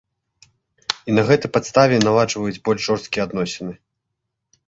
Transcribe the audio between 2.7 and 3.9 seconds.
жорсткія адносіны.